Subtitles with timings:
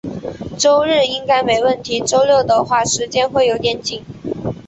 [0.57, 4.03] 周日应该没问题，周六的话，时间会有点紧。